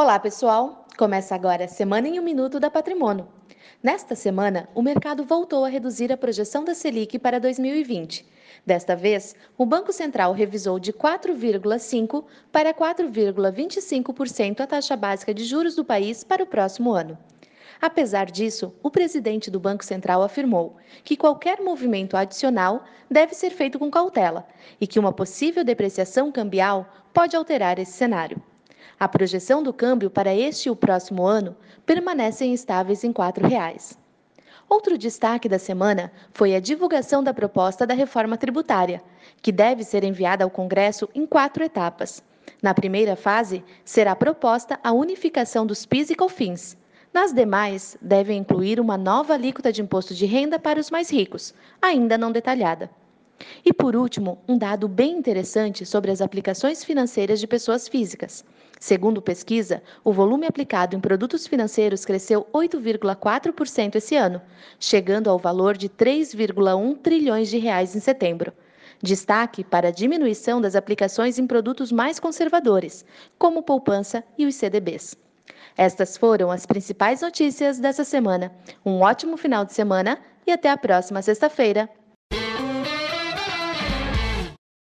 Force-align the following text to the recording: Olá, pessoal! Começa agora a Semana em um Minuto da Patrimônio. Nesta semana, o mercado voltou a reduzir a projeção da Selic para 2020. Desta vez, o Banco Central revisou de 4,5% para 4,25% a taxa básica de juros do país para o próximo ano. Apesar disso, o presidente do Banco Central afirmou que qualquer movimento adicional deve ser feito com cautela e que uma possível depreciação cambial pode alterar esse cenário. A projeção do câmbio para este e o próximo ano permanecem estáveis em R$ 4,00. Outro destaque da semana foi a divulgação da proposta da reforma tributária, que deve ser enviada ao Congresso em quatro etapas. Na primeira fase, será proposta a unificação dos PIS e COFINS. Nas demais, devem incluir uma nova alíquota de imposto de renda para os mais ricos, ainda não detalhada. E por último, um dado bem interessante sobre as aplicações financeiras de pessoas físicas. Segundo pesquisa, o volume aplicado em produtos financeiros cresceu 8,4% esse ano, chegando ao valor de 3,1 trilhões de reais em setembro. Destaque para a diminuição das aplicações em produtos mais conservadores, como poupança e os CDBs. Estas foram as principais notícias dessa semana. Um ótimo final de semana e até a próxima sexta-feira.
Olá, 0.00 0.16
pessoal! 0.16 0.86
Começa 0.96 1.34
agora 1.34 1.64
a 1.64 1.66
Semana 1.66 2.06
em 2.06 2.20
um 2.20 2.22
Minuto 2.22 2.60
da 2.60 2.70
Patrimônio. 2.70 3.26
Nesta 3.82 4.14
semana, 4.14 4.68
o 4.72 4.80
mercado 4.80 5.24
voltou 5.24 5.64
a 5.64 5.68
reduzir 5.68 6.12
a 6.12 6.16
projeção 6.16 6.64
da 6.64 6.72
Selic 6.72 7.18
para 7.18 7.40
2020. 7.40 8.24
Desta 8.64 8.94
vez, 8.94 9.34
o 9.56 9.66
Banco 9.66 9.92
Central 9.92 10.32
revisou 10.32 10.78
de 10.78 10.92
4,5% 10.92 12.24
para 12.52 12.72
4,25% 12.72 14.60
a 14.60 14.68
taxa 14.68 14.94
básica 14.94 15.34
de 15.34 15.42
juros 15.42 15.74
do 15.74 15.84
país 15.84 16.22
para 16.22 16.44
o 16.44 16.46
próximo 16.46 16.92
ano. 16.92 17.18
Apesar 17.82 18.26
disso, 18.26 18.72
o 18.80 18.92
presidente 18.92 19.50
do 19.50 19.58
Banco 19.58 19.84
Central 19.84 20.22
afirmou 20.22 20.76
que 21.02 21.16
qualquer 21.16 21.60
movimento 21.60 22.16
adicional 22.16 22.84
deve 23.10 23.34
ser 23.34 23.50
feito 23.50 23.80
com 23.80 23.90
cautela 23.90 24.46
e 24.80 24.86
que 24.86 25.00
uma 25.00 25.12
possível 25.12 25.64
depreciação 25.64 26.30
cambial 26.30 26.86
pode 27.12 27.34
alterar 27.34 27.80
esse 27.80 27.94
cenário. 27.94 28.40
A 28.98 29.08
projeção 29.08 29.62
do 29.62 29.72
câmbio 29.72 30.10
para 30.10 30.34
este 30.34 30.68
e 30.68 30.70
o 30.70 30.76
próximo 30.76 31.26
ano 31.26 31.56
permanecem 31.84 32.52
estáveis 32.54 33.02
em 33.04 33.08
R$ 33.08 33.14
4,00. 33.14 33.96
Outro 34.68 34.98
destaque 34.98 35.48
da 35.48 35.58
semana 35.58 36.12
foi 36.30 36.54
a 36.54 36.60
divulgação 36.60 37.24
da 37.24 37.32
proposta 37.32 37.86
da 37.86 37.94
reforma 37.94 38.36
tributária, 38.36 39.02
que 39.40 39.50
deve 39.50 39.82
ser 39.82 40.04
enviada 40.04 40.44
ao 40.44 40.50
Congresso 40.50 41.08
em 41.14 41.26
quatro 41.26 41.64
etapas. 41.64 42.22
Na 42.62 42.74
primeira 42.74 43.16
fase, 43.16 43.64
será 43.84 44.14
proposta 44.14 44.78
a 44.82 44.92
unificação 44.92 45.66
dos 45.66 45.86
PIS 45.86 46.10
e 46.10 46.14
COFINS. 46.14 46.76
Nas 47.14 47.32
demais, 47.32 47.96
devem 48.02 48.38
incluir 48.38 48.78
uma 48.78 48.98
nova 48.98 49.34
alíquota 49.34 49.72
de 49.72 49.80
imposto 49.80 50.14
de 50.14 50.26
renda 50.26 50.58
para 50.58 50.78
os 50.78 50.90
mais 50.90 51.10
ricos, 51.10 51.54
ainda 51.80 52.18
não 52.18 52.30
detalhada. 52.30 52.90
E 53.64 53.72
por 53.72 53.96
último, 53.96 54.38
um 54.46 54.58
dado 54.58 54.88
bem 54.88 55.16
interessante 55.16 55.86
sobre 55.86 56.10
as 56.10 56.20
aplicações 56.20 56.84
financeiras 56.84 57.40
de 57.40 57.46
pessoas 57.46 57.88
físicas. 57.88 58.44
Segundo 58.80 59.20
pesquisa, 59.20 59.82
o 60.04 60.12
volume 60.12 60.46
aplicado 60.46 60.94
em 60.94 61.00
produtos 61.00 61.46
financeiros 61.46 62.04
cresceu 62.04 62.46
8,4% 62.52 63.96
esse 63.96 64.14
ano, 64.14 64.40
chegando 64.78 65.28
ao 65.28 65.38
valor 65.38 65.76
de 65.76 65.88
3,1 65.88 66.96
trilhões 66.98 67.48
de 67.48 67.58
reais 67.58 67.96
em 67.96 68.00
setembro. 68.00 68.52
Destaque 69.02 69.64
para 69.64 69.88
a 69.88 69.92
diminuição 69.92 70.60
das 70.60 70.76
aplicações 70.76 71.38
em 71.38 71.46
produtos 71.46 71.90
mais 71.90 72.20
conservadores, 72.20 73.04
como 73.38 73.62
poupança 73.62 74.24
e 74.36 74.46
os 74.46 74.54
CDBs. 74.54 75.16
Estas 75.76 76.16
foram 76.16 76.50
as 76.50 76.66
principais 76.66 77.22
notícias 77.22 77.78
dessa 77.78 78.04
semana. 78.04 78.52
Um 78.84 79.00
ótimo 79.00 79.36
final 79.36 79.64
de 79.64 79.72
semana 79.72 80.18
e 80.46 80.50
até 80.50 80.70
a 80.70 80.76
próxima 80.76 81.22
sexta-feira. 81.22 81.88